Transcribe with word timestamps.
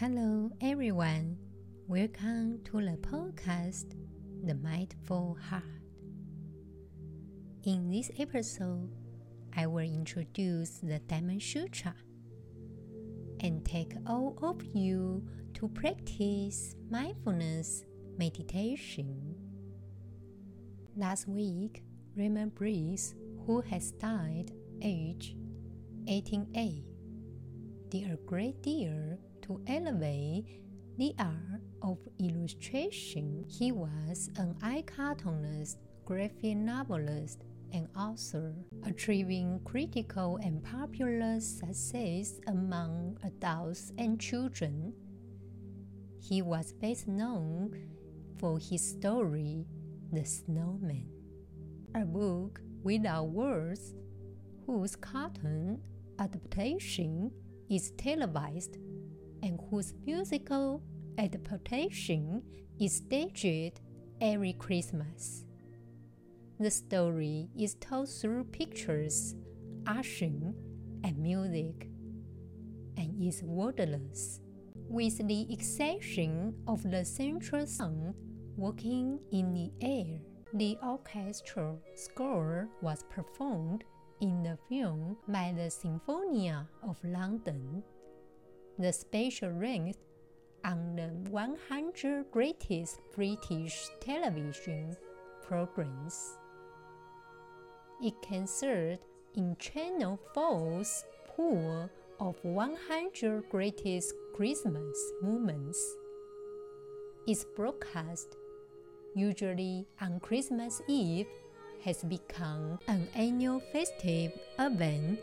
Hello, 0.00 0.50
everyone. 0.60 1.38
Welcome 1.86 2.58
to 2.64 2.80
the 2.80 2.96
podcast, 2.96 3.94
The 4.44 4.56
Mindful 4.56 5.38
Heart. 5.48 5.62
In 7.62 7.92
this 7.92 8.10
episode, 8.18 8.90
I 9.56 9.68
will 9.68 9.84
introduce 9.84 10.80
the 10.80 10.98
Diamond 10.98 11.44
Sutra 11.44 11.94
and 13.38 13.64
take 13.64 13.92
all 14.04 14.36
of 14.42 14.64
you 14.74 15.28
to 15.54 15.68
practice 15.68 16.74
mindfulness 16.90 17.84
meditation. 18.18 19.36
Last 20.96 21.28
week, 21.28 21.84
Raymond 22.16 22.56
Briggs, 22.56 23.14
who 23.46 23.60
has 23.60 23.92
died 23.92 24.50
age 24.82 25.36
18A, 26.08 26.82
did 27.90 28.10
a 28.10 28.16
great 28.26 28.60
deal 28.60 29.18
to 29.44 29.60
elevate 29.66 30.46
the 30.96 31.14
art 31.18 31.60
of 31.82 31.98
illustration. 32.18 33.44
He 33.48 33.72
was 33.72 34.30
an 34.36 34.56
eye 34.62 34.84
cartoonist, 34.86 35.78
graphic 36.04 36.56
novelist, 36.56 37.42
and 37.72 37.88
author, 37.96 38.54
achieving 38.84 39.60
critical 39.64 40.38
and 40.42 40.62
popular 40.62 41.40
success 41.40 42.40
among 42.46 43.18
adults 43.24 43.92
and 43.98 44.20
children. 44.20 44.94
He 46.22 46.40
was 46.40 46.72
best 46.72 47.08
known 47.08 47.74
for 48.38 48.58
his 48.58 48.88
story, 48.88 49.66
The 50.12 50.24
Snowman, 50.24 51.08
a 51.94 52.04
book 52.04 52.60
without 52.82 53.28
words, 53.28 53.94
whose 54.66 54.96
cartoon 54.96 55.80
adaptation 56.18 57.32
is 57.68 57.90
televised 57.98 58.76
and 59.44 59.60
whose 59.70 59.92
musical 60.06 60.82
adaptation 61.18 62.42
is 62.80 62.96
staged 62.96 63.80
every 64.20 64.54
Christmas. 64.54 65.44
The 66.58 66.70
story 66.70 67.48
is 67.58 67.74
told 67.74 68.08
through 68.08 68.44
pictures, 68.44 69.34
action, 69.86 70.54
and 71.04 71.18
music, 71.18 71.88
and 72.96 73.22
is 73.22 73.42
wordless, 73.42 74.40
with 74.88 75.18
the 75.28 75.52
exception 75.52 76.54
of 76.66 76.82
the 76.90 77.04
central 77.04 77.66
sound 77.66 78.14
walking 78.56 79.20
in 79.30 79.52
the 79.52 79.70
air. 79.86 80.20
The 80.54 80.78
orchestral 80.82 81.82
score 81.96 82.68
was 82.80 83.04
performed 83.10 83.84
in 84.20 84.42
the 84.42 84.56
film 84.68 85.18
by 85.28 85.52
the 85.54 85.68
Sinfonia 85.68 86.66
of 86.82 86.96
London 87.04 87.82
the 88.78 88.92
special 88.92 89.50
ranked 89.50 89.98
on 90.64 90.96
the 90.96 91.08
100 91.30 92.30
greatest 92.30 93.00
British 93.14 93.88
television 94.00 94.96
programs. 95.46 96.38
It 98.02 98.14
can 98.22 98.46
serve 98.46 98.98
in 99.36 99.56
Channel 99.58 100.18
4's 100.34 101.04
pool 101.28 101.88
of 102.18 102.36
100 102.42 103.48
greatest 103.50 104.14
Christmas 104.34 104.98
moments. 105.22 105.78
Its 107.26 107.44
broadcast, 107.56 108.36
usually 109.14 109.86
on 110.00 110.20
Christmas 110.20 110.82
Eve, 110.88 111.26
has 111.84 112.02
become 112.04 112.78
an 112.88 113.06
annual 113.14 113.60
festive 113.72 114.32
event 114.58 115.20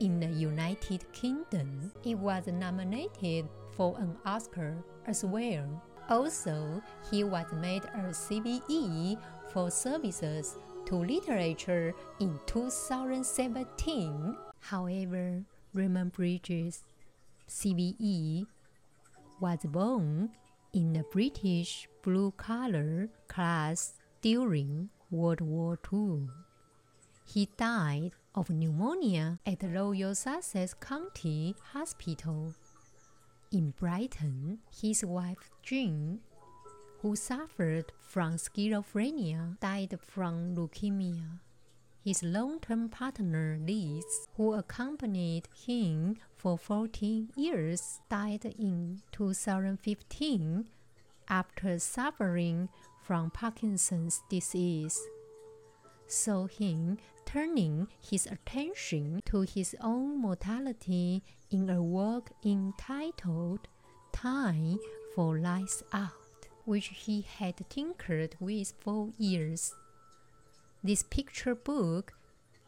in 0.00 0.20
the 0.20 0.28
United 0.28 1.10
Kingdom, 1.12 1.92
it 2.04 2.16
was 2.18 2.46
nominated 2.46 3.48
for 3.76 3.96
an 3.98 4.16
Oscar 4.24 4.74
as 5.06 5.24
well. 5.24 5.82
Also, 6.08 6.82
he 7.10 7.24
was 7.24 7.46
made 7.52 7.84
a 7.84 8.10
CBE 8.10 9.18
for 9.52 9.70
services 9.70 10.56
to 10.86 10.96
literature 10.96 11.94
in 12.20 12.38
2017. 12.46 14.36
However, 14.60 15.42
Raymond 15.74 16.12
Briggs, 16.12 16.84
CBE, 17.48 18.46
was 19.40 19.58
born 19.64 20.30
in 20.72 20.92
the 20.92 21.04
British 21.10 21.88
blue 22.02 22.32
collar 22.36 23.08
class 23.28 23.94
during 24.22 24.90
World 25.10 25.40
War 25.40 25.78
II. 25.92 26.28
He 27.26 27.48
died 27.56 28.12
of 28.36 28.50
pneumonia 28.50 29.38
at 29.46 29.62
Royal 29.62 30.14
Sussex 30.14 30.74
County 30.74 31.54
Hospital. 31.72 32.52
In 33.50 33.72
Brighton, 33.78 34.58
his 34.82 35.04
wife 35.04 35.50
Jean, 35.62 36.20
who 37.00 37.16
suffered 37.16 37.92
from 38.00 38.34
schizophrenia, 38.34 39.58
died 39.60 39.98
from 40.00 40.54
leukemia. 40.54 41.38
His 42.04 42.22
long 42.22 42.60
term 42.60 42.88
partner 42.88 43.58
Liz, 43.60 44.28
who 44.36 44.52
accompanied 44.52 45.48
him 45.66 46.16
for 46.36 46.58
14 46.58 47.30
years, 47.36 48.00
died 48.10 48.44
in 48.44 49.00
2015 49.12 50.68
after 51.28 51.78
suffering 51.78 52.68
from 53.02 53.30
Parkinson's 53.30 54.20
disease. 54.28 55.00
So 56.06 56.46
him 56.46 56.98
turning 57.26 57.88
his 58.00 58.26
attention 58.26 59.20
to 59.26 59.42
his 59.42 59.76
own 59.82 60.22
mortality 60.22 61.22
in 61.50 61.68
a 61.68 61.82
work 61.82 62.30
entitled 62.44 63.68
Time 64.12 64.78
for 65.14 65.38
Lights 65.38 65.82
Out, 65.92 66.48
which 66.64 66.86
he 66.86 67.20
had 67.20 67.56
tinkered 67.68 68.36
with 68.40 68.72
for 68.80 69.10
years. 69.18 69.74
This 70.82 71.02
picture 71.02 71.54
book 71.54 72.14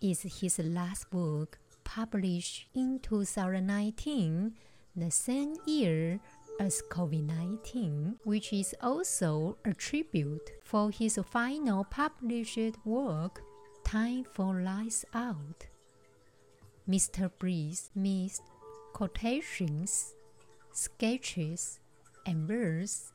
is 0.03 0.41
his 0.41 0.59
last 0.59 1.09
book, 1.11 1.59
published 1.85 2.67
in 2.75 2.99
2019, 2.99 4.53
the 4.95 5.11
same 5.11 5.55
year 5.67 6.21
as 6.61 6.83
COVID 6.91 7.25
19, 7.27 8.17
which 8.25 8.53
is 8.53 8.75
also 8.83 9.57
a 9.65 9.73
tribute 9.73 10.51
for 10.65 10.91
his 10.91 11.19
final 11.31 11.85
published 11.85 12.59
work, 12.85 13.41
Time 13.89 14.27
for 14.35 14.61
Lights 14.61 15.07
Out. 15.15 15.65
Mr. 16.87 17.31
Briggs 17.39 17.89
missed 17.95 18.43
quotations, 18.93 20.13
sketches, 20.75 21.81
and 22.27 22.47
verse 22.47 23.15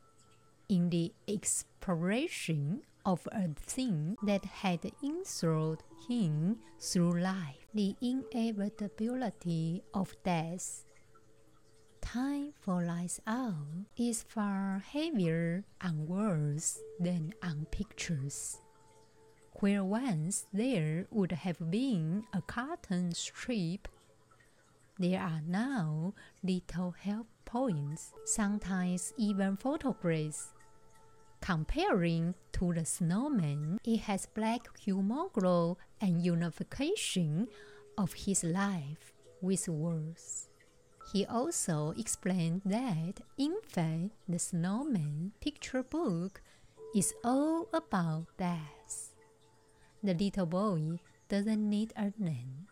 in 0.70 0.90
the 0.90 1.14
exploration 1.28 2.82
of 3.06 3.28
a 3.32 3.50
thing 3.50 4.18
that 4.24 4.46
had 4.46 4.80
enthralled 5.04 5.84
him 6.10 6.58
through 6.80 7.22
life, 7.22 7.68
the 7.76 7.96
inevitability 8.02 9.84
of 9.94 10.16
death. 10.26 10.86
Time 12.02 12.52
for 12.60 12.82
Lights 12.82 13.22
Out 13.28 13.86
is 13.96 14.24
far 14.24 14.84
heavier 14.92 15.66
on 15.84 16.08
words 16.08 16.80
than 17.00 17.36
on 17.44 17.68
pictures 17.70 18.58
where 19.60 19.84
once 19.84 20.48
there 20.52 21.06
would 21.12 21.32
have 21.32 21.70
been 21.70 22.24
a 22.34 22.42
cotton 22.42 23.14
strip, 23.14 23.88
there 25.00 25.22
are 25.22 25.42
now 25.48 26.14
little 26.44 26.92
help 26.92 27.28
points, 27.46 28.14
sometimes 28.26 29.14
even 29.18 29.58
photographs. 29.58 30.54
Comparing 31.42 32.34
to 32.54 32.74
the 32.74 32.86
snowman, 32.86 33.80
it 33.84 34.02
has 34.02 34.26
black 34.28 34.68
humor 34.80 35.28
and 36.00 36.24
unification 36.24 37.48
of 37.98 38.14
his 38.14 38.44
life 38.44 39.14
with 39.42 39.68
words. 39.68 40.50
He 41.12 41.26
also 41.26 41.94
explained 41.98 42.62
that, 42.66 43.20
in 43.38 43.56
fact, 43.68 44.12
the 44.28 44.40
snowman 44.40 45.34
picture 45.42 45.84
book 45.84 46.42
is 46.96 47.14
all 47.24 47.68
about 47.74 48.28
death 48.38 49.13
the 50.04 50.14
little 50.14 50.46
boy 50.46 51.00
doesn't 51.30 51.70
need 51.70 51.94
a 51.96 52.12
name 52.18 52.68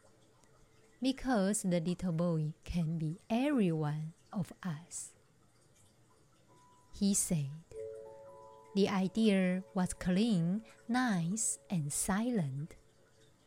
because 1.02 1.64
the 1.64 1.80
little 1.80 2.12
boy 2.12 2.54
can 2.66 2.98
be 2.98 3.20
every 3.30 3.72
one 3.72 4.12
of 4.34 4.52
us. 4.62 5.14
He 6.94 7.14
said, 7.14 7.50
The 8.76 8.90
idea 8.90 9.64
was 9.74 9.94
clean, 9.94 10.62
nice, 10.90 11.58
and 11.70 11.92
silent. 11.92 12.76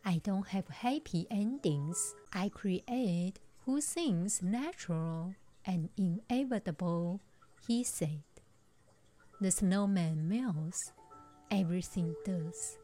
I 0.05 0.21
don't 0.25 0.49
have 0.49 0.69
happy 0.69 1.27
endings. 1.31 2.15
I 2.33 2.49
create 2.49 3.35
who 3.67 3.81
seems 3.81 4.43
natural 4.43 5.35
and 5.65 5.91
inevitable, 5.97 7.21
he 7.67 7.85
said. 7.85 8.23
The 9.41 9.51
snowman 9.51 10.29
melts, 10.29 10.93
everything 11.51 12.15
does. 12.25 12.79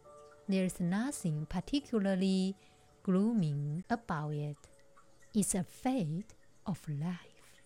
There's 0.50 0.80
nothing 0.80 1.46
particularly 1.48 2.56
gloomy 3.04 3.84
about 3.88 4.34
it. 4.34 4.56
It's 5.32 5.54
a 5.54 5.62
fate 5.62 6.34
of 6.66 6.80
life. 6.88 7.62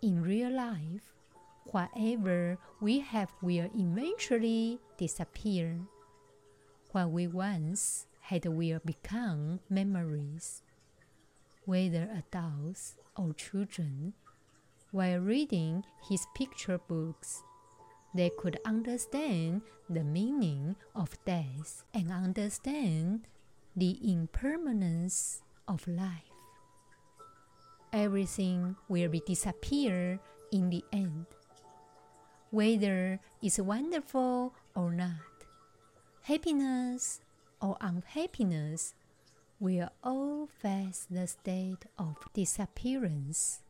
In 0.00 0.22
real 0.22 0.50
life, 0.50 1.12
whatever 1.66 2.56
we 2.80 3.00
have 3.00 3.30
will 3.42 3.68
eventually 3.76 4.78
disappear. 4.96 5.76
What 6.92 7.10
we 7.10 7.26
once 7.26 8.06
had 8.22 8.46
will 8.46 8.80
become 8.82 9.60
memories. 9.68 10.62
Whether 11.66 12.08
adults 12.16 12.96
or 13.18 13.34
children, 13.34 14.14
while 14.92 15.18
reading 15.18 15.84
his 16.08 16.24
picture 16.34 16.78
books, 16.78 17.42
they 18.14 18.30
could 18.30 18.58
understand 18.64 19.62
the 19.90 20.04
meaning 20.04 20.76
of 20.94 21.18
death 21.24 21.84
and 21.92 22.12
understand 22.12 23.26
the 23.76 23.98
impermanence 24.02 25.42
of 25.66 25.86
life. 25.88 26.30
Everything 27.92 28.76
will 28.88 29.08
be 29.08 29.20
disappear 29.26 30.20
in 30.52 30.70
the 30.70 30.84
end, 30.92 31.26
whether 32.50 33.20
it's 33.42 33.58
wonderful 33.58 34.54
or 34.74 34.92
not. 34.92 35.46
Happiness 36.22 37.20
or 37.60 37.76
unhappiness 37.80 38.94
will 39.60 39.88
all 40.02 40.46
face 40.46 41.06
the 41.10 41.26
state 41.26 41.84
of 41.98 42.16
disappearance, 42.32 43.62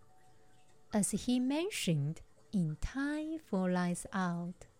as 0.92 1.10
he 1.12 1.40
mentioned 1.40 2.20
in 2.54 2.76
Time 2.80 3.40
for 3.50 3.68
Lights 3.68 4.06
Out. 4.12 4.70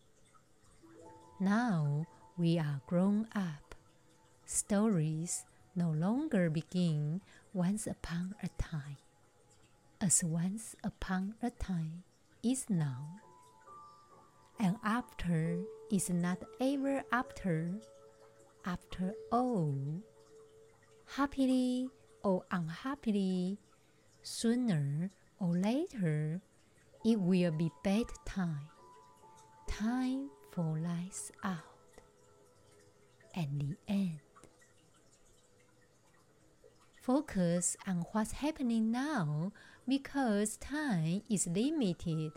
Now 1.41 2.06
we 2.38 2.56
are 2.56 2.81
grown 2.87 3.26
up. 3.35 3.75
Stories 4.47 5.44
no 5.75 5.91
longer 5.91 6.49
begin 6.50 7.21
once 7.53 7.88
upon 7.88 8.37
a 8.44 8.49
time, 8.62 9.03
as 10.00 10.23
once 10.23 10.76
upon 10.85 11.35
a 11.43 11.50
time 11.50 12.05
is 12.44 12.71
now. 12.71 13.19
And 14.61 14.76
after 14.85 15.59
is 15.91 16.09
not 16.11 16.38
ever 16.61 17.03
after, 17.11 17.75
after 18.65 19.15
all. 19.32 19.75
Happily 21.17 21.88
or 22.23 22.44
unhappily, 22.53 23.59
sooner 24.23 25.11
or 25.41 25.49
later, 25.59 26.41
it 27.04 27.20
will 27.20 27.52
be 27.52 27.70
bedtime, 27.82 28.68
time. 29.66 30.30
For 30.54 30.78
lights 30.78 31.32
out, 31.42 31.58
and 33.34 33.60
the 33.60 33.92
end. 33.92 34.20
Focus 37.02 37.76
on 37.88 38.04
what's 38.12 38.30
happening 38.30 38.92
now 38.92 39.50
because 39.88 40.56
time 40.58 41.22
is 41.28 41.48
limited, 41.48 42.30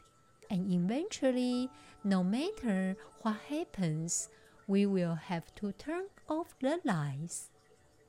and 0.49 0.73
eventually, 0.73 1.69
no 2.03 2.23
matter 2.23 2.97
what 3.21 3.37
happens, 3.49 4.29
we 4.65 4.87
will 4.87 5.13
have 5.13 5.53
to 5.57 5.71
turn 5.73 6.05
off 6.27 6.55
the 6.59 6.79
lights 6.83 7.51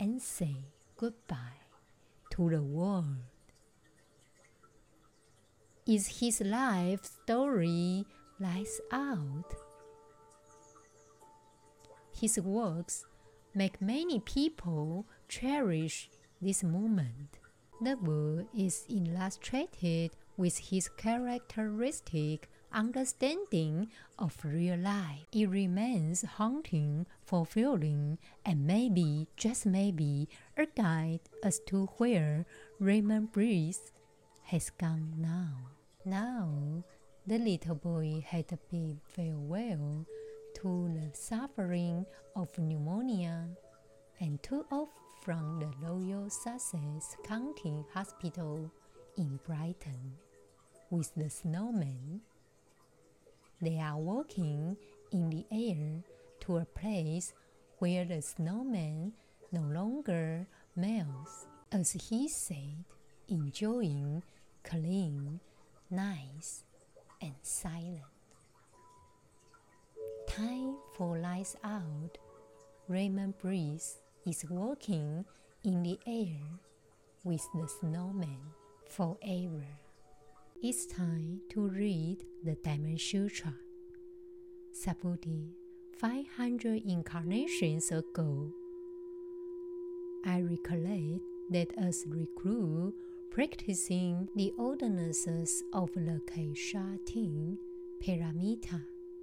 and 0.01 0.23
say 0.23 0.57
goodbye 0.97 1.61
to 2.31 2.49
the 2.49 2.63
world 2.63 3.19
is 5.89 6.21
his 6.21 6.43
life 6.43 7.03
story 7.03 8.05
lies 8.39 8.79
out. 8.93 9.55
His 12.13 12.39
works 12.39 13.07
make 13.55 13.81
many 13.81 14.21
people 14.21 15.07
cherish 15.29 16.11
this 16.43 16.63
moment. 16.63 17.39
The 17.81 17.97
book 17.97 18.49
is 18.55 18.85
illustrated 18.91 20.11
with 20.37 20.59
his 20.59 20.91
characteristic 20.91 22.51
understanding 22.71 23.89
of 24.19 24.37
real 24.45 24.77
life. 24.77 25.25
It 25.33 25.49
remains 25.49 26.21
haunting, 26.23 27.07
fulfilling, 27.25 28.19
and 28.45 28.67
maybe, 28.67 29.27
just 29.39 29.65
maybe, 29.65 30.29
a 30.55 30.67
guide 30.67 31.21
as 31.43 31.61
to 31.69 31.87
where 31.97 32.45
Raymond 32.79 33.33
Briggs 33.33 33.93
has 34.43 34.69
gone 34.71 35.15
now. 35.17 35.78
Now 36.09 36.85
the 37.27 37.39
little 37.39 37.75
boy 37.75 38.25
had 38.27 38.49
to 38.49 38.59
bid 38.71 38.99
farewell 39.05 40.07
to 40.55 40.89
the 40.89 41.11
suffering 41.13 42.07
of 42.35 42.59
pneumonia 42.59 43.51
and 44.19 44.43
took 44.43 44.73
off 44.73 44.89
from 45.21 45.61
the 45.61 45.71
Royal 45.87 46.31
Sussex 46.31 47.15
County 47.25 47.85
Hospital 47.93 48.73
in 49.19 49.39
Brighton 49.47 50.15
with 50.89 51.15
the 51.15 51.29
snowman. 51.29 52.23
They 53.61 53.79
are 53.79 53.99
walking 53.99 54.79
in 55.13 55.29
the 55.29 55.45
air 55.53 56.03
to 56.41 56.57
a 56.57 56.65
place 56.65 57.35
where 57.81 58.07
the 58.07 58.23
snowman 58.23 59.13
no 59.53 59.61
longer 59.61 60.47
melts, 60.75 61.49
as 61.71 61.93
he 61.93 62.29
said, 62.29 62.87
enjoying 63.29 64.23
clean 64.65 65.41
nice, 65.91 66.65
and 67.21 67.35
silent. 67.43 68.03
Time 70.27 70.77
for 70.95 71.19
lights 71.19 71.57
out. 71.65 72.19
Raymond 72.89 73.39
Briggs 73.39 73.97
is 74.27 74.45
walking 74.49 75.25
in 75.65 75.83
the 75.83 75.99
air 76.07 76.41
with 77.25 77.47
the 77.55 77.69
snowman 77.81 78.39
forever. 78.89 79.65
It's 80.63 80.87
time 80.87 81.41
to 81.51 81.69
read 81.69 82.25
the 82.45 82.57
Diamond 82.65 83.01
Sutra. 83.01 83.55
Subhuti, 84.73 85.51
500 85.99 86.83
incarnations 86.87 87.91
ago, 87.91 88.53
I 90.25 90.41
recollect 90.41 91.23
that 91.51 91.69
as 91.79 92.05
recruit 92.07 92.95
practicing 93.31 94.29
the 94.35 94.53
ordinances 94.59 95.63
of 95.73 95.93
the 95.95 96.21
Ting 97.07 97.59
Paramita. 98.03 98.83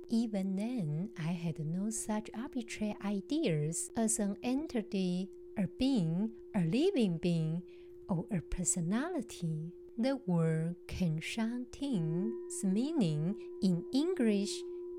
Even 0.10 0.56
then, 0.56 1.10
I 1.18 1.31
had 1.31 1.60
no 1.66 1.90
such 1.90 2.30
arbitrary 2.38 2.96
ideas 3.04 3.90
as 3.98 4.19
an 4.19 4.38
entity, 4.44 5.30
a 5.57 5.68
being, 5.80 6.30
a 6.54 6.60
living 6.60 7.18
being, 7.18 7.63
or 8.07 8.25
a 8.31 8.42
personality. 8.42 9.72
The 9.98 10.19
word 10.28 10.75
Kshanti's 10.88 12.64
meaning 12.64 13.35
in 13.62 13.83
English 13.94 14.52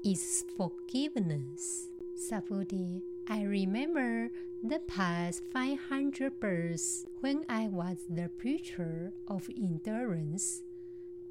is 0.04 0.44
forgiveness. 0.56 1.88
Subhuti 2.30 3.02
I 3.28 3.42
remember 3.42 4.30
the 4.62 4.78
past 4.78 5.42
500 5.52 6.38
births 6.38 7.04
when 7.20 7.44
I 7.48 7.66
was 7.66 7.98
the 8.08 8.28
preacher 8.28 9.12
of 9.26 9.50
endurance. 9.56 10.62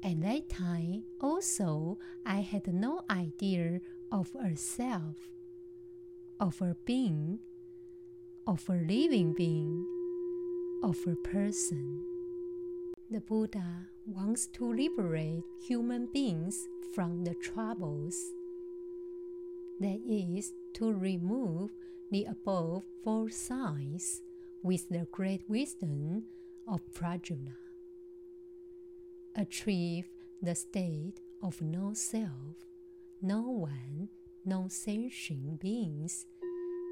At 0.02 0.20
that 0.20 0.50
time, 0.50 1.04
also, 1.22 1.98
I 2.26 2.40
had 2.40 2.66
no 2.72 3.00
idea 3.08 3.80
of 4.12 4.30
a 4.34 4.56
self, 4.56 5.16
of 6.38 6.60
a 6.60 6.76
being, 6.84 7.38
of 8.46 8.68
a 8.68 8.74
living 8.74 9.32
being, 9.32 9.86
of 10.82 10.98
a 11.06 11.16
person. 11.16 12.04
The 13.10 13.20
Buddha 13.20 13.88
wants 14.06 14.46
to 14.48 14.70
liberate 14.70 15.44
human 15.66 16.08
beings 16.12 16.68
from 16.94 17.24
the 17.24 17.34
troubles. 17.34 18.32
That 19.80 20.00
is, 20.08 20.52
to 20.74 20.92
remove 20.92 21.70
the 22.10 22.24
above 22.24 22.84
four 23.04 23.30
signs 23.30 24.22
with 24.62 24.88
the 24.88 25.06
great 25.12 25.48
wisdom 25.48 26.24
of 26.66 26.80
Prajna. 26.92 27.52
Achieve 29.34 30.08
the 30.40 30.54
state 30.54 31.20
of 31.42 31.60
no 31.60 31.92
self, 31.92 32.56
no 33.20 33.42
one, 33.42 34.08
no 34.44 34.66
sentient 34.68 35.60
beings, 35.60 36.26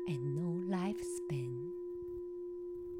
and 0.06 0.36
no 0.36 0.76
lifespan. 0.76 1.70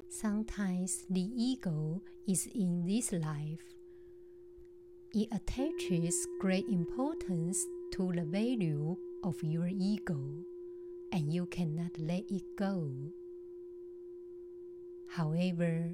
Sometimes 0.09 1.05
the 1.09 1.29
ego 1.35 2.01
is 2.27 2.47
in 2.55 2.85
this 2.87 3.11
life. 3.11 3.75
It 5.13 5.29
attaches 5.31 6.27
great 6.39 6.67
importance 6.67 7.65
to 7.93 8.11
the 8.13 8.23
value 8.23 8.97
of 9.23 9.41
your 9.43 9.67
ego 9.67 10.19
and 11.11 11.33
you 11.33 11.45
cannot 11.45 11.91
let 11.97 12.29
it 12.29 12.43
go. 12.57 12.91
However, 15.07 15.91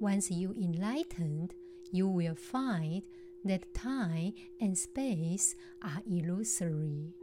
once 0.00 0.30
you 0.30 0.52
enlightened, 0.52 1.54
you 1.92 2.08
will 2.08 2.34
find 2.34 3.02
that 3.44 3.72
time 3.74 4.34
and 4.60 4.76
space 4.76 5.54
are 5.82 6.02
illusory 6.10 7.14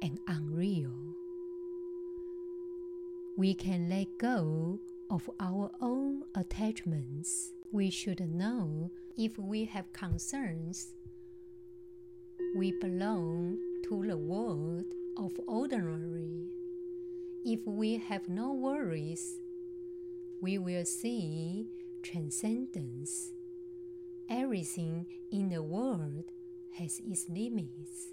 and 0.00 0.18
unreal. 0.28 0.92
We 3.36 3.54
can 3.54 3.88
let 3.88 4.06
go 4.18 4.78
of 5.10 5.28
our 5.40 5.70
own 5.80 6.22
attachments. 6.34 7.52
We 7.72 7.90
should 7.90 8.20
know 8.20 8.90
If 9.16 9.38
we 9.38 9.66
have 9.66 9.92
concerns, 9.92 10.94
we 12.56 12.72
belong 12.80 13.58
the 14.00 14.16
world 14.16 14.86
of 15.16 15.38
ordinary. 15.46 16.48
If 17.44 17.66
we 17.66 17.98
have 17.98 18.28
no 18.28 18.52
worries, 18.52 19.38
we 20.40 20.56
will 20.58 20.84
see 20.84 21.66
transcendence. 22.02 23.32
Everything 24.30 25.06
in 25.30 25.50
the 25.50 25.62
world 25.62 26.24
has 26.78 27.00
its 27.06 27.28
limits. 27.28 28.08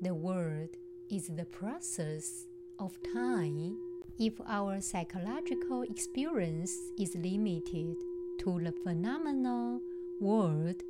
The 0.00 0.14
world 0.14 0.70
is 1.10 1.28
the 1.28 1.46
process 1.46 2.46
of 2.78 2.96
time. 3.12 3.76
If 4.18 4.40
our 4.46 4.80
psychological 4.80 5.82
experience 5.82 6.78
is 6.98 7.16
limited 7.16 7.96
to 8.38 8.60
the 8.62 8.72
phenomenal 8.84 9.80
world, 10.20 10.82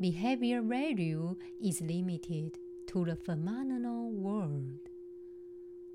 behavior 0.00 0.62
value 0.62 1.36
is 1.62 1.80
limited 1.80 2.58
to 2.86 3.04
the 3.04 3.16
phenomenal 3.16 4.12
world. 4.12 4.78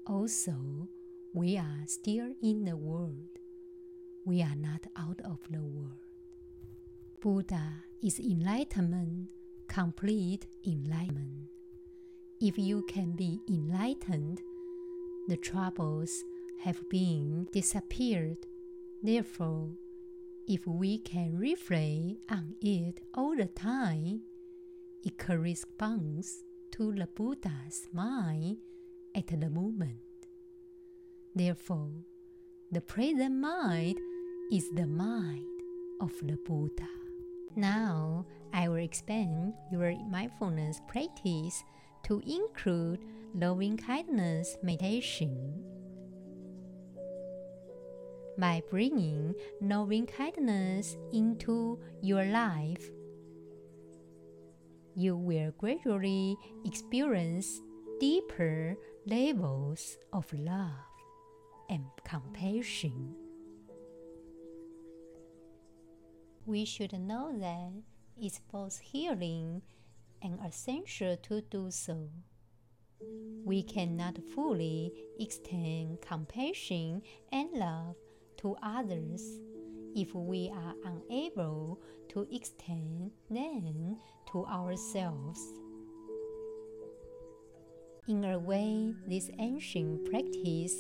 Also, 0.06 0.90
we 1.34 1.58
are 1.58 1.84
still 1.86 2.34
in 2.42 2.66
the 2.66 2.76
world. 2.76 3.40
We 4.26 4.42
are 4.42 4.56
not 4.56 4.88
out 4.98 5.22
of 5.24 5.40
the 5.50 5.62
world. 5.62 6.00
Buddha 7.22 7.84
is 8.02 8.20
enlightenment, 8.20 9.30
complete 9.68 10.48
enlightenment. 10.68 11.48
If 12.42 12.58
you 12.58 12.84
can 12.90 13.14
be 13.14 13.40
enlightened, 13.48 14.42
the 15.30 15.38
troubles 15.38 16.24
have 16.62 16.90
been 16.90 17.48
disappeared. 17.54 18.38
Therefore, 19.02 19.70
if 20.48 20.68
we 20.68 20.98
can 21.00 21.38
reflect 21.38 22.24
on 22.30 22.56
it 22.62 23.02
all 23.14 23.36
the 23.36 23.46
time, 23.46 24.22
it 25.04 25.18
corresponds 25.18 26.44
to 26.72 26.92
the 26.94 27.08
Buddha's 27.08 27.88
mind 27.94 28.58
at 29.16 29.28
the 29.28 29.50
moment. 29.50 30.00
Therefore, 31.36 31.92
the 32.72 32.82
present 32.82 33.36
mind 33.36 33.98
is 34.52 34.70
the 34.72 34.88
mind 34.88 35.46
of 36.02 36.12
the 36.24 36.38
Buddha. 36.46 36.90
Now, 37.56 38.26
I 38.52 38.68
will 38.68 38.84
expand 38.84 39.54
your 39.72 39.96
mindfulness 40.10 40.82
practice 40.88 41.64
to 42.04 42.22
include 42.26 43.00
loving 43.34 43.78
kindness 43.78 44.58
meditation. 44.62 45.64
By 48.38 48.64
bringing 48.70 49.36
loving 49.62 50.08
kindness 50.08 50.98
into 51.12 51.80
your 52.02 52.26
life, 52.26 52.90
you 54.96 55.16
will 55.16 55.52
gradually 55.58 56.38
experience 56.66 57.62
deeper 58.00 58.76
levels 59.06 59.98
of 60.12 60.32
love 60.34 60.72
and 61.70 61.86
compassion. 62.06 63.16
We 66.46 66.66
should 66.66 66.94
know 66.94 67.38
that 67.40 67.72
it's 68.20 68.40
both 68.52 68.80
healing 68.80 69.62
and 70.22 70.40
essential 70.46 71.18
to 71.18 71.42
do 71.42 71.70
so. 71.70 72.10
We 73.46 73.64
cannot 73.64 74.20
fully 74.34 74.92
extend 75.20 76.02
compassion 76.02 77.02
and 77.32 77.50
love 77.54 77.96
to 78.44 78.56
others 78.62 79.40
if 79.96 80.14
we 80.14 80.52
are 80.54 80.76
unable 80.86 81.82
to 82.10 82.28
extend 82.32 83.10
them 83.32 83.98
to 84.32 84.46
ourselves. 84.46 85.40
In 88.08 88.24
a 88.26 88.38
way, 88.38 88.94
this 89.08 89.32
ancient 89.40 90.12
practice 90.12 90.76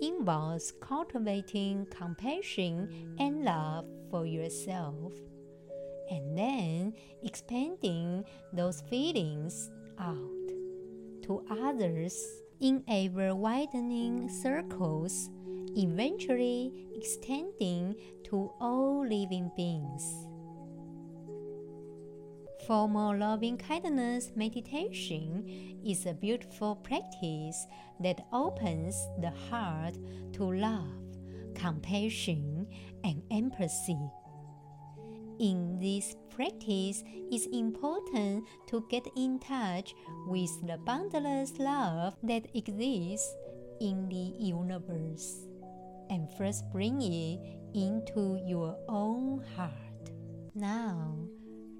involves 0.00 0.72
cultivating 0.80 1.86
compassion 1.90 3.16
and 3.18 3.44
love 3.44 3.84
for 4.10 4.24
yourself 4.24 5.12
and 6.10 6.36
then 6.36 6.92
expanding 7.22 8.24
those 8.52 8.82
feelings 8.82 9.70
out 9.98 10.48
to 11.22 11.44
others 11.50 12.42
in 12.60 12.82
ever 12.88 13.34
widening 13.34 14.28
circles, 14.28 15.30
eventually 15.76 16.72
extending 16.94 17.94
to 18.24 18.50
all 18.60 19.06
living 19.06 19.50
beings. 19.56 20.26
Formal 22.66 23.16
loving 23.16 23.56
kindness 23.56 24.32
meditation 24.36 25.78
is 25.84 26.06
a 26.06 26.14
beautiful 26.14 26.76
practice 26.76 27.66
that 28.00 28.26
opens 28.32 28.94
the 29.20 29.30
heart 29.50 29.96
to 30.34 30.44
love, 30.44 30.94
compassion, 31.54 32.66
and 33.02 33.22
empathy 33.30 33.98
in 35.40 35.78
this 35.80 36.16
practice, 36.28 37.02
it's 37.32 37.46
important 37.46 38.44
to 38.68 38.84
get 38.90 39.06
in 39.16 39.38
touch 39.40 39.94
with 40.26 40.50
the 40.66 40.76
boundless 40.84 41.58
love 41.58 42.14
that 42.22 42.44
exists 42.54 43.34
in 43.80 44.06
the 44.08 44.36
universe 44.38 45.49
and 46.10 46.28
first 46.36 46.64
bring 46.72 47.00
it 47.00 47.40
into 47.74 48.40
your 48.44 48.76
own 48.88 49.42
heart. 49.56 50.10
Now, 50.54 51.16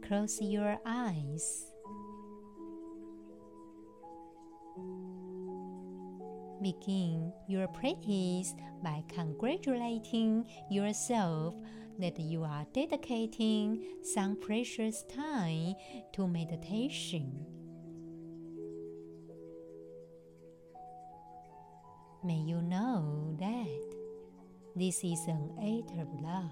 close 0.07 0.41
your 0.41 0.79
eyes. 0.87 1.67
Begin 6.63 7.33
your 7.49 7.67
practice 7.69 8.55
by 8.85 9.03
congratulating 9.09 10.47
yourself 10.71 11.55
that 11.99 12.19
you 12.19 12.45
are 12.45 12.67
dedicating 12.73 13.85
some 14.03 14.37
precious 14.37 15.05
time 15.05 15.75
to 16.13 16.29
meditation. 16.29 17.47
May 22.23 22.37
you 22.37 22.61
know 22.61 23.35
that 23.41 24.00
this 24.77 25.05
is 25.05 25.27
an 25.27 25.51
act 25.59 25.91
of 25.99 26.09
love. 26.21 26.51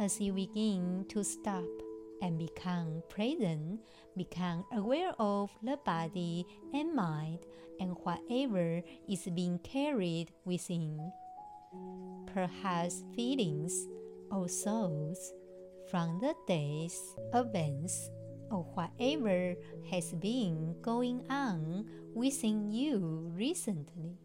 as 0.00 0.18
you 0.18 0.32
begin 0.32 1.04
to 1.10 1.22
stop 1.22 1.89
and 2.22 2.38
become 2.38 3.02
present, 3.08 3.80
become 4.16 4.64
aware 4.72 5.12
of 5.18 5.50
the 5.62 5.76
body 5.84 6.46
and 6.72 6.94
mind 6.94 7.40
and 7.80 7.96
whatever 8.02 8.82
is 9.08 9.28
being 9.34 9.58
carried 9.60 10.32
within. 10.44 11.12
Perhaps 12.32 13.04
feelings 13.16 13.86
or 14.30 14.48
thoughts 14.48 15.32
from 15.90 16.20
the 16.20 16.34
days, 16.46 17.00
events, 17.34 18.10
or 18.50 18.64
whatever 18.74 19.54
has 19.90 20.12
been 20.14 20.74
going 20.82 21.24
on 21.30 21.86
within 22.14 22.70
you 22.70 23.30
recently. 23.34 24.18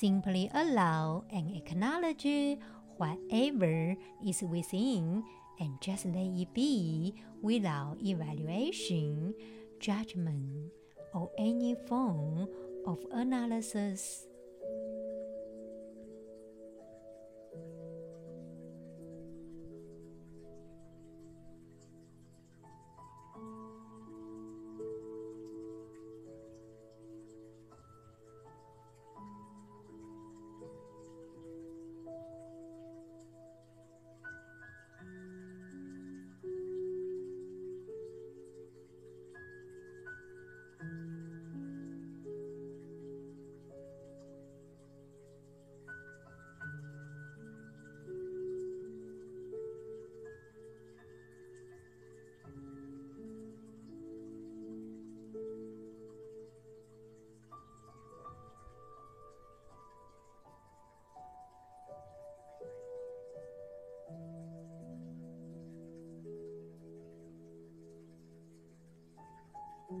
Simply 0.00 0.48
allow 0.54 1.24
and 1.28 1.54
acknowledge 1.54 2.56
whatever 2.96 3.94
is 4.26 4.40
within 4.40 5.22
and 5.60 5.78
just 5.82 6.06
let 6.06 6.24
it 6.24 6.54
be 6.54 7.12
without 7.42 7.98
evaluation, 8.00 9.34
judgment, 9.78 10.72
or 11.12 11.30
any 11.36 11.76
form 11.86 12.48
of 12.86 13.04
analysis. 13.12 14.24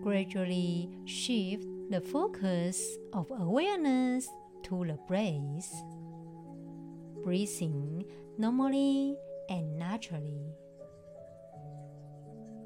Gradually 0.02 0.88
shift 1.04 1.66
the 1.90 2.00
focus 2.00 2.96
of 3.12 3.30
awareness 3.30 4.28
to 4.62 4.84
the 4.86 4.98
breath, 5.06 5.70
breathing 7.22 8.04
normally 8.38 9.16
and 9.50 9.76
naturally. 9.76 10.54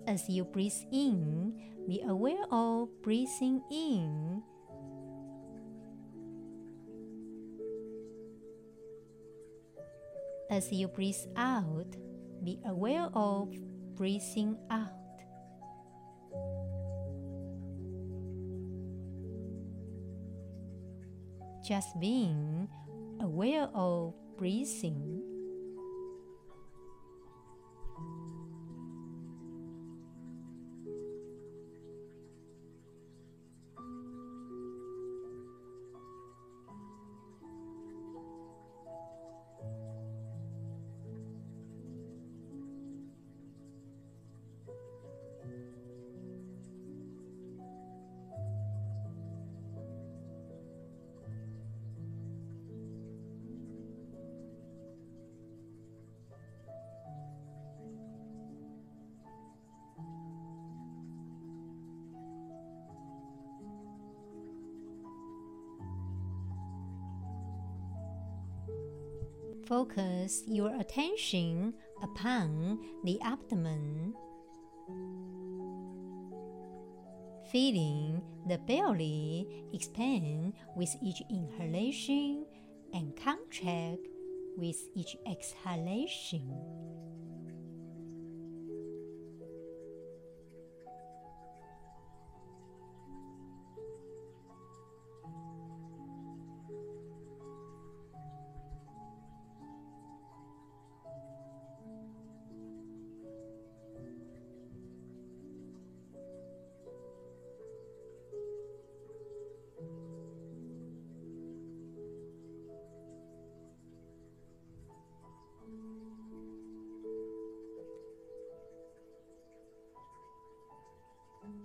As 0.06 0.28
you 0.28 0.44
breathe 0.44 0.72
in, 0.92 1.58
be 1.88 2.02
aware 2.02 2.44
of 2.50 2.88
breathing 3.02 3.62
in. 3.72 4.42
As 10.50 10.70
you 10.70 10.86
breathe 10.88 11.16
out, 11.36 11.96
be 12.44 12.60
aware 12.64 13.08
of 13.14 13.48
breathing 13.96 14.56
out. 14.70 14.93
Just 21.64 21.98
being 21.98 22.68
aware 23.20 23.68
of 23.74 24.12
breathing. 24.36 25.33
Focus 69.74 70.44
your 70.46 70.72
attention 70.78 71.74
upon 72.00 72.78
the 73.02 73.20
abdomen, 73.22 74.14
feeling 77.50 78.22
the 78.46 78.58
belly 78.68 79.64
expand 79.72 80.52
with 80.76 80.94
each 81.02 81.20
inhalation 81.28 82.46
and 82.92 83.16
contract 83.16 84.06
with 84.56 84.76
each 84.94 85.16
exhalation. 85.26 87.03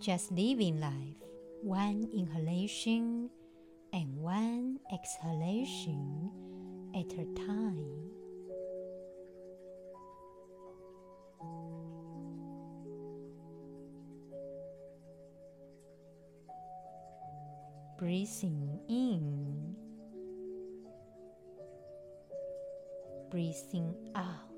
Just 0.02 0.32
living 0.32 0.80
life, 0.80 1.18
one 1.62 2.08
inhalation 2.16 3.30
and 3.92 4.16
one 4.16 4.80
exhalation 4.94 6.32
at 6.96 7.12
a 7.14 7.26
time. 7.36 7.86
Breathing 17.98 18.80
in, 18.88 19.76
breathing 23.30 23.94
out. 24.16 24.49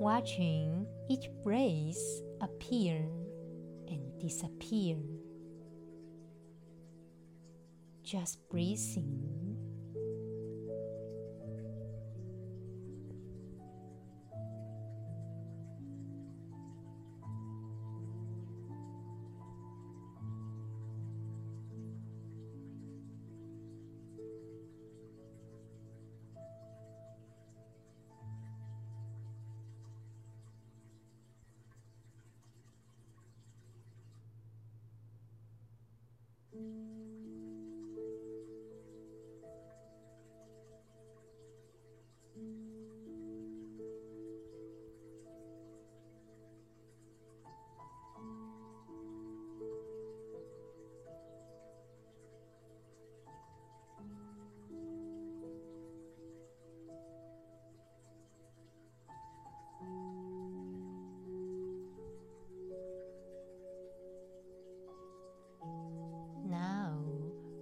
Watching 0.00 0.86
each 1.10 1.28
breath 1.44 2.00
appear 2.40 3.06
and 3.86 4.18
disappear. 4.18 4.96
Just 8.02 8.38
breathing 8.48 9.29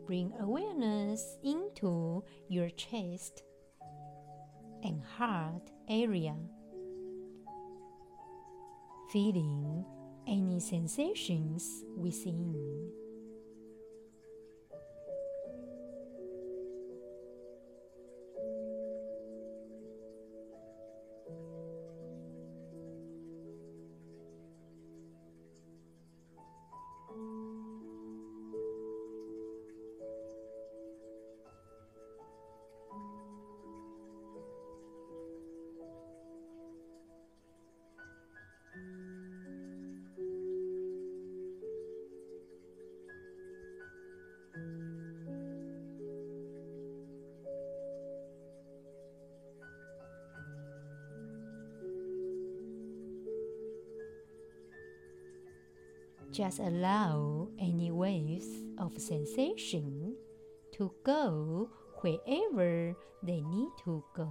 bring 0.09 0.33
awareness 0.41 1.37
into 1.45 2.25
your 2.49 2.71
chest 2.71 3.43
and 4.83 5.03
heart 5.03 5.71
area, 5.87 6.35
feeling 9.13 9.85
any 10.27 10.61
sensations 10.61 11.85
within. 11.95 12.57
Just 56.39 56.61
allow 56.61 57.49
any 57.59 57.91
waves 57.91 58.47
of 58.79 58.97
sensation 58.97 60.15
to 60.71 60.95
go 61.03 61.69
wherever 62.01 62.95
they 63.25 63.41
need 63.41 63.71
to 63.83 64.05
go. 64.15 64.31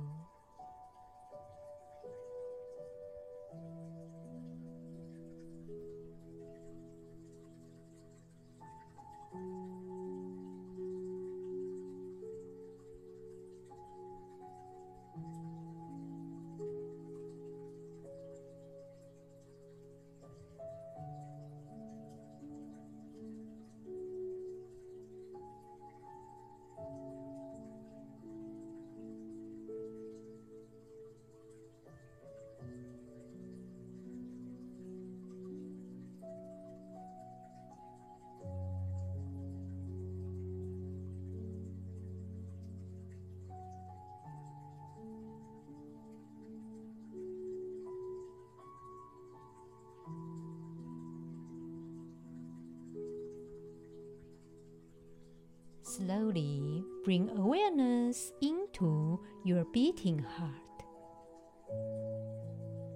Slowly 55.97 56.83
bring 57.03 57.27
awareness 57.31 58.31
into 58.39 59.19
your 59.43 59.65
beating 59.73 60.19
heart. 60.19 60.53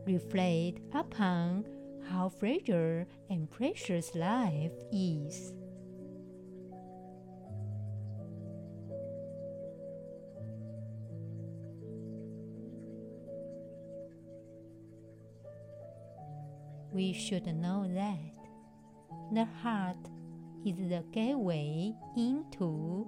Reflect 0.06 0.82
upon 0.94 1.66
how 2.08 2.30
fragile 2.30 3.06
and 3.28 3.50
precious 3.50 4.14
life 4.14 4.74
is. 4.94 5.52
We 16.94 17.14
should 17.14 17.48
know 17.48 17.90
that 17.96 18.20
the 19.34 19.46
heart 19.64 20.11
is 20.66 20.78
the 20.90 21.04
gateway 21.12 21.94
into 22.16 23.08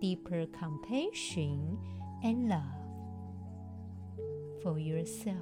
deeper 0.00 0.46
compassion 0.46 1.78
and 2.24 2.48
love 2.48 2.62
for 4.62 4.78
yourself 4.78 5.36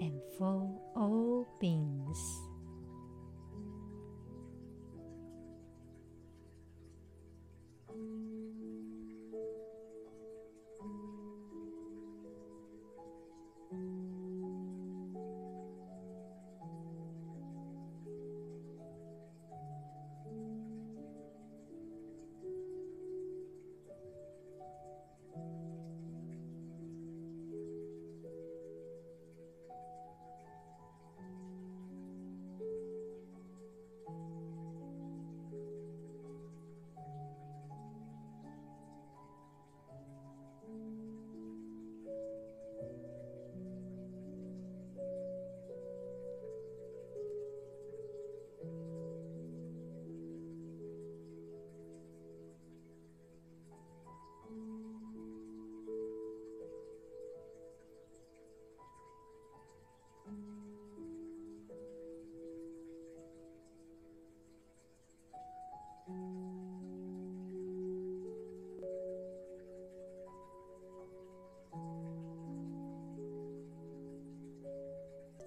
and 0.00 0.20
for 0.38 0.68
all 0.96 1.46
beings. 1.60 2.18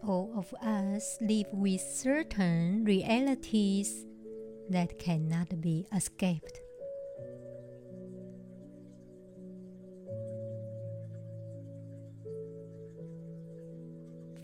All 0.08 0.32
of 0.38 0.54
us 0.64 1.18
live 1.20 1.48
with 1.52 1.82
certain 1.82 2.86
realities 2.86 4.06
that 4.70 4.98
cannot 5.00 5.60
be 5.60 5.86
escaped. 5.94 6.62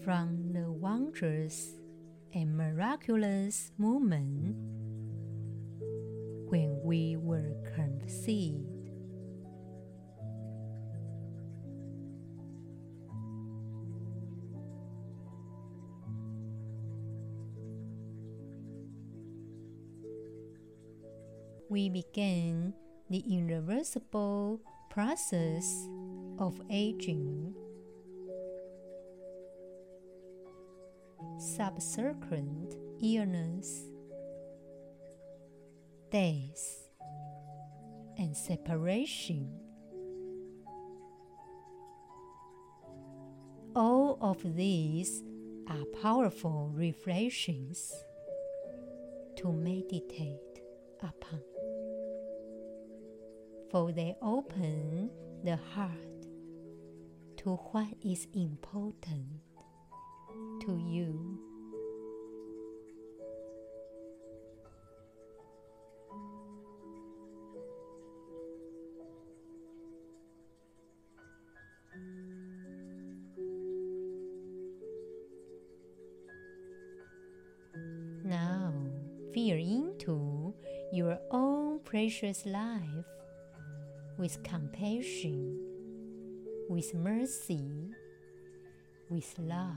From 0.04 0.52
the 0.52 0.70
wondrous 0.70 1.72
and 2.34 2.58
miraculous 2.58 3.72
moment 3.78 4.58
when 6.50 6.82
we 6.84 7.16
were 7.16 7.56
conceived 7.74 8.73
we 21.74 21.90
begin 21.90 22.72
the 23.10 23.24
irreversible 23.36 24.62
process 24.92 25.90
of 26.38 26.62
aging. 26.70 27.52
Subsequent 31.40 32.76
illness, 33.02 33.86
death, 36.12 36.92
and 38.20 38.38
separation. 38.38 39.52
All 43.76 44.20
of 44.22 44.44
these 44.56 45.24
are 45.68 45.86
powerful 46.04 46.70
reflections 46.76 47.92
to 49.38 49.52
meditate 49.52 50.62
upon. 51.02 51.53
For 53.74 53.92
they 53.92 54.16
open 54.22 55.10
the 55.44 55.56
heart 55.56 56.28
to 57.38 57.56
what 57.56 57.88
is 58.06 58.28
important 58.32 59.42
to 60.62 60.78
you. 60.78 61.40
Now, 78.24 78.72
fear 79.34 79.58
into 79.58 80.54
your 80.92 81.18
own 81.32 81.80
precious 81.80 82.46
life 82.46 83.08
with 84.24 84.42
compassion, 84.42 85.60
with 86.70 86.94
mercy, 86.94 87.92
with 89.10 89.36
love. 89.38 89.76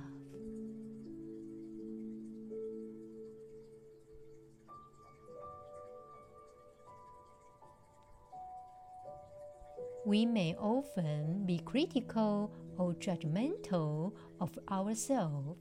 We 10.04 10.24
may 10.26 10.54
often 10.54 11.44
be 11.44 11.58
critical 11.58 12.52
or 12.78 12.94
judgmental 12.94 14.12
of 14.40 14.56
ourselves 14.70 15.58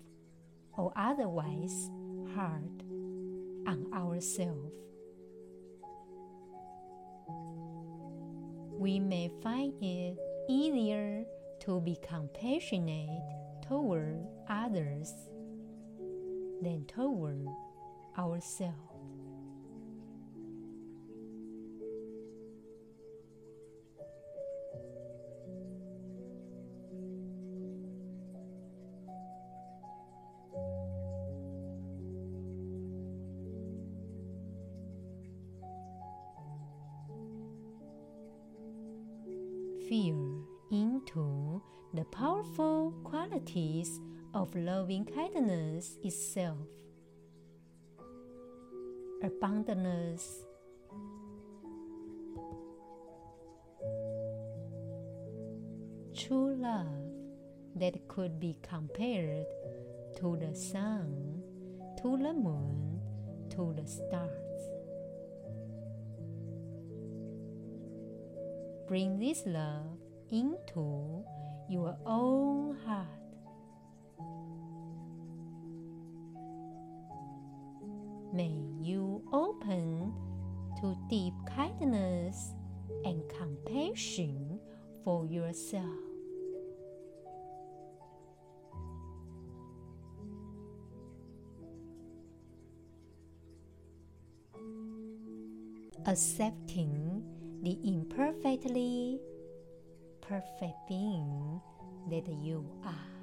or 0.77 0.93
otherwise 0.95 1.89
hard 2.35 2.83
on 3.65 3.87
ourselves. 3.91 4.73
We 8.85 8.99
may 8.99 9.31
find 9.41 9.73
it 9.81 10.15
easier 10.47 11.25
to 11.61 11.81
be 11.81 11.97
compassionate 12.07 13.09
toward 13.67 14.27
others 14.47 15.11
than 16.61 16.85
toward 16.85 17.47
ourselves. 18.15 18.94
Loving 44.55 45.05
kindness 45.05 45.97
itself. 46.03 46.67
Abundance, 49.21 50.45
true 56.15 56.55
love 56.55 56.87
that 57.75 58.07
could 58.07 58.39
be 58.39 58.57
compared 58.61 59.45
to 60.17 60.37
the 60.37 60.55
sun, 60.55 61.41
to 62.01 62.17
the 62.17 62.33
moon, 62.33 63.01
to 63.49 63.73
the 63.75 63.85
stars. 63.85 64.31
Bring 68.87 69.19
this 69.19 69.43
love 69.45 69.97
into 70.31 71.25
your 71.67 71.97
own 72.05 72.77
heart. 72.85 73.24
May 78.35 78.51
you 78.81 79.23
open 79.31 80.13
to 80.81 80.97
deep 81.09 81.33
kindness 81.55 82.51
and 83.05 83.23
compassion 83.29 84.59
for 85.05 85.25
yourself. 85.25 85.85
Accepting 96.05 97.23
the 97.63 97.79
imperfectly 97.85 99.17
perfect 100.19 100.75
being 100.89 101.61
that 102.09 102.27
you 102.27 102.69
are. 102.83 103.14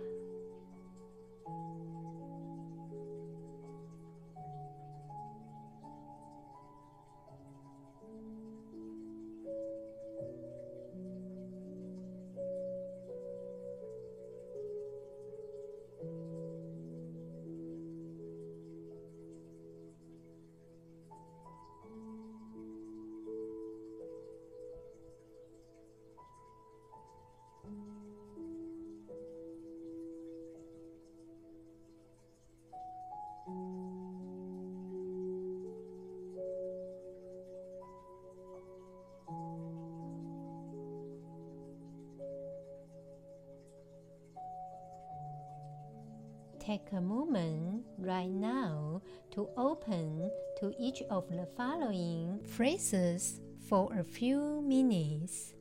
Take 46.65 46.93
a 46.93 47.01
moment 47.01 47.83
right 47.99 48.31
now 48.31 49.03
to 49.33 49.49
open 49.57 50.31
to 50.61 50.73
each 50.79 51.03
of 51.11 51.29
the 51.29 51.49
following 51.57 52.39
phrases 52.47 53.41
for 53.69 53.93
a 53.99 54.05
few 54.05 54.63
minutes. 54.63 55.55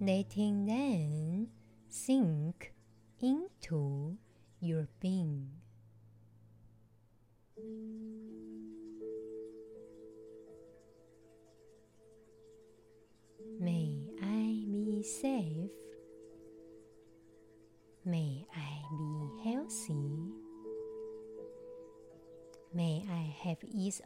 Letting 0.00 0.64
them 0.64 1.48
sink 1.90 2.72
into 3.20 4.16
your 4.60 4.88
being. 4.98 5.61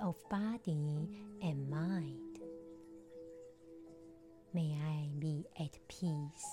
Of 0.00 0.16
body 0.28 1.08
and 1.42 1.68
mind. 1.68 2.38
May 4.54 4.76
I 4.82 5.08
be 5.18 5.44
at 5.60 5.78
peace. 5.88 6.48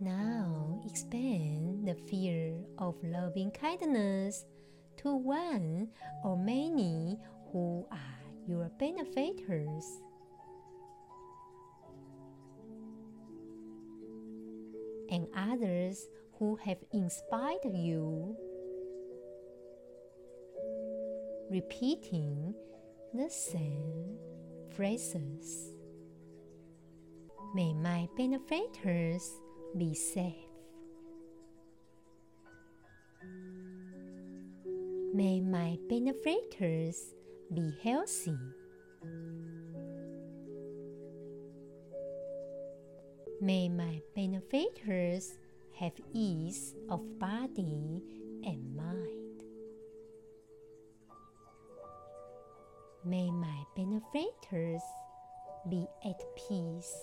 Now 0.00 0.82
expand 0.86 1.86
the 1.88 1.94
fear 1.94 2.54
of 2.78 2.94
loving 3.02 3.50
kindness 3.50 4.44
to 4.98 5.14
one 5.14 5.88
or 6.24 6.36
many 6.36 7.18
who 7.52 7.86
are 7.90 7.98
your 8.46 8.70
benefactors. 8.78 10.00
And 15.10 15.26
others 15.34 16.06
who 16.38 16.56
have 16.56 16.78
inspired 16.92 17.64
you. 17.64 18.36
Repeating 21.50 22.54
the 23.14 23.30
same 23.30 24.18
phrases. 24.74 25.72
May 27.54 27.72
my 27.72 28.08
benefactors 28.16 29.30
be 29.78 29.94
safe. 29.94 30.34
May 35.14 35.40
my 35.40 35.78
benefactors 35.88 37.14
be 37.54 37.72
healthy. 37.82 38.36
May 43.40 43.68
my 43.68 44.02
benefactors 44.14 45.38
have 45.78 45.92
ease 46.14 46.74
of 46.88 47.18
body 47.18 48.02
and 48.44 48.74
mind. 48.74 49.42
May 53.04 53.30
my 53.30 53.62
benefactors 53.76 54.82
be 55.68 55.86
at 56.04 56.20
peace. 56.48 56.96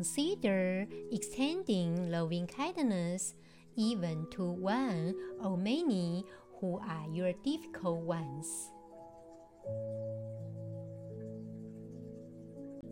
Consider 0.00 0.86
extending 1.12 2.10
loving 2.10 2.46
kindness 2.46 3.34
even 3.76 4.26
to 4.30 4.50
one 4.50 5.14
or 5.42 5.58
many 5.58 6.24
who 6.58 6.78
are 6.78 7.06
your 7.12 7.34
difficult 7.44 8.00
ones. 8.00 8.46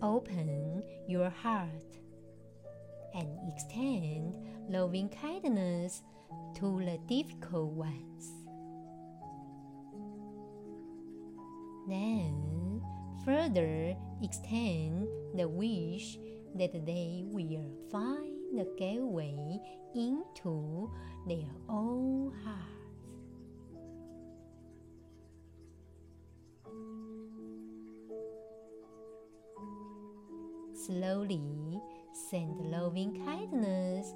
Open 0.02 0.82
your 1.08 1.30
heart 1.30 1.96
and 3.14 3.26
extend 3.54 4.34
loving 4.68 5.08
kindness 5.08 6.02
to 6.56 6.78
the 6.84 6.98
difficult 7.08 7.72
ones. 7.72 8.32
Then 11.88 12.82
further 13.24 13.96
extend 14.22 15.08
the 15.34 15.48
wish 15.48 16.18
that 16.56 16.72
they 16.86 17.24
will 17.26 17.70
find 17.90 18.58
the 18.58 18.66
gateway 18.78 19.58
into 19.94 20.90
their 21.26 21.50
own 21.68 22.32
hearts. 22.44 22.78
Slowly 30.86 31.80
send 32.30 32.70
loving 32.70 33.24
kindness 33.26 34.14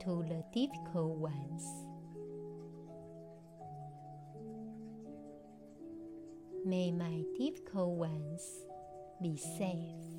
to 0.00 0.24
the 0.28 0.42
difficult 0.52 1.16
ones. 1.16 1.64
May 6.64 6.92
my 6.92 7.22
difficult 7.38 7.96
ones 7.96 8.42
be 9.22 9.36
safe. 9.36 10.09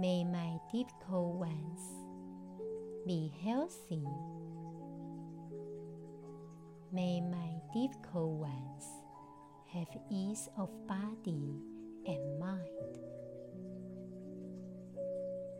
May 0.00 0.24
my 0.24 0.56
difficult 0.72 1.34
ones 1.34 1.80
be 3.06 3.30
healthy. 3.44 4.08
May 6.90 7.20
my 7.20 7.60
difficult 7.74 8.40
ones 8.40 8.84
have 9.74 9.88
ease 10.10 10.48
of 10.56 10.70
body 10.88 11.52
and 12.06 12.40
mind. 12.40 12.96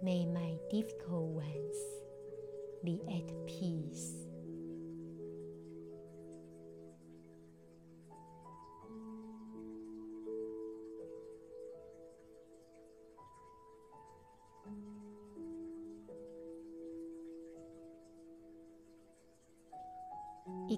May 0.03 0.24
my 0.24 0.55
difficult 0.70 1.35
ones 1.44 1.76
be 2.83 2.98
at 3.12 3.29
peace. 3.46 4.30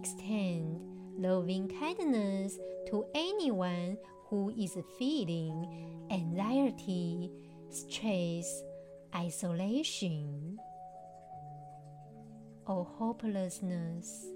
Extend 0.02 0.80
loving 1.16 1.68
kindness 1.78 2.58
to 2.88 3.06
anyone 3.14 3.96
who 4.26 4.50
is 4.58 4.76
feeling 4.98 6.08
anxiety, 6.10 7.30
stress, 7.70 8.64
isolation, 9.14 10.58
or 12.66 12.84
hopelessness. 12.84 14.26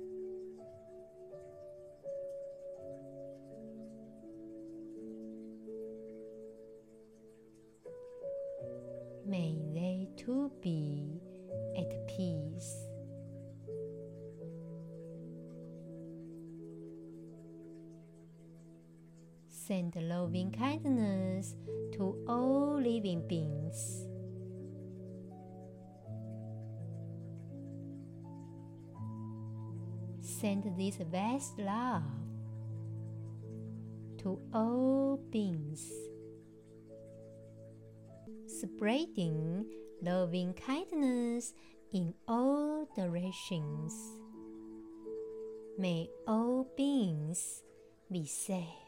May 9.27 9.59
they 9.75 10.11
too 10.17 10.53
be 10.63 11.16
Send 19.67 19.97
loving 19.97 20.53
kindness 20.53 21.57
to 21.99 22.15
all 22.29 22.79
living 22.79 23.27
beings. 23.27 24.07
Send 30.21 30.71
this 30.79 30.99
vast 31.11 31.59
love 31.59 32.05
to 34.19 34.39
all 34.55 35.19
beings, 35.33 35.91
spreading 38.47 39.67
loving 40.01 40.55
kindness 40.55 41.55
in 41.93 42.15
all 42.29 42.89
directions. 42.95 43.93
May 45.77 46.09
all 46.25 46.69
beings 46.77 47.65
be 48.13 48.27
safe. 48.27 48.86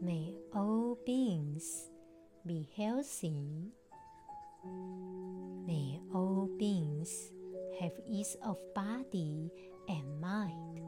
May 0.00 0.34
all 0.52 0.98
beings 1.06 1.90
be 2.46 2.68
healthy. 2.76 3.72
May 5.66 6.00
all 6.12 6.48
beings 6.58 7.30
have 7.80 7.92
ease 8.06 8.36
of 8.44 8.58
body 8.74 9.50
and 9.88 10.20
mind. 10.20 10.80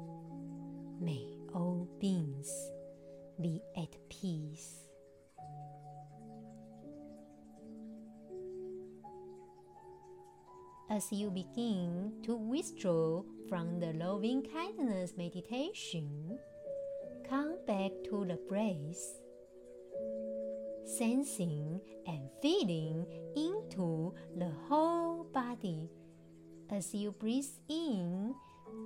May 1.01 1.37
all 1.55 1.88
beings 2.01 2.51
be 3.40 3.61
at 3.77 3.97
peace. 4.09 4.87
As 10.89 11.11
you 11.11 11.31
begin 11.31 12.12
to 12.22 12.37
withdraw 12.37 13.22
from 13.49 13.81
the 13.81 13.93
loving 13.95 14.43
kindness 14.43 15.14
meditation, 15.16 16.39
come 17.29 17.57
back 17.66 17.91
to 18.05 18.24
the 18.24 18.39
breath, 18.49 19.20
sensing 20.85 21.81
and 22.07 22.29
feeling 22.41 23.07
into 23.35 24.14
the 24.37 24.51
whole 24.68 25.24
body 25.24 25.91
as 26.70 26.95
you 26.95 27.11
breathe 27.12 27.45
in 27.68 28.35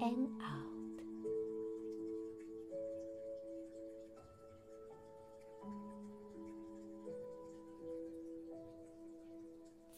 and 0.00 0.28
out. 0.42 0.66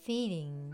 Feeling 0.03 0.72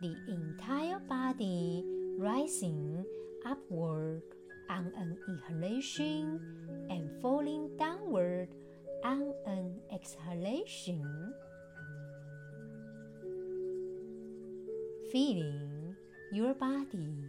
the 0.00 0.14
entire 0.28 1.00
body 1.00 1.84
rising 2.18 3.04
upward 3.44 4.22
on 4.70 4.92
an 4.96 5.18
inhalation 5.26 6.40
and 6.88 7.10
falling 7.20 7.68
downward 7.76 8.48
on 9.02 9.34
an 9.46 9.74
exhalation. 9.92 11.34
Feeling 15.10 15.96
your 16.32 16.54
body 16.54 17.24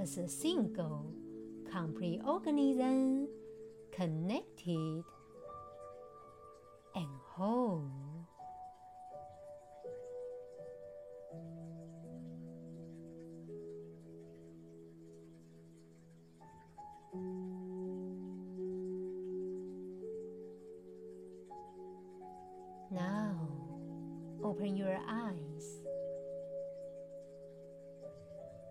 as 0.00 0.18
a 0.18 0.28
single, 0.28 1.12
complete 1.70 2.20
organism, 2.24 3.26
connected 3.90 5.02
and 6.94 7.08
whole. 7.34 8.07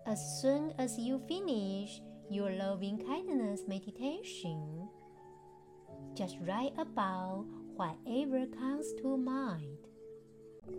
As 0.08 0.40
soon 0.40 0.72
as 0.78 0.98
you 0.98 1.20
finish 1.28 2.00
your 2.30 2.50
loving 2.52 2.96
kindness 3.04 3.60
meditation, 3.68 4.88
just 6.14 6.38
write 6.46 6.72
about 6.78 7.44
whatever 7.76 8.46
comes 8.46 8.86
to 9.02 9.18
mind 9.18 9.76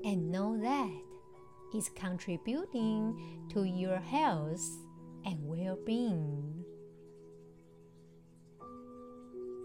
and 0.04 0.32
know 0.32 0.58
that 0.60 1.02
it's 1.76 1.90
contributing 1.90 3.46
to 3.54 3.66
your 3.66 3.98
health 3.98 4.66
and 5.24 5.38
well 5.44 5.78
being. 5.86 6.66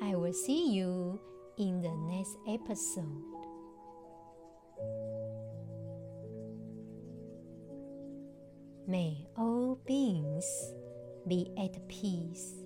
I 0.02 0.14
will 0.14 0.34
see 0.34 0.74
you 0.74 1.18
in 1.56 1.80
the 1.80 1.96
next 2.12 2.36
episode. 2.46 3.34
May 8.86 9.26
all 9.38 9.53
beings 9.86 10.72
be 11.28 11.52
at 11.58 11.86
peace. 11.88 12.63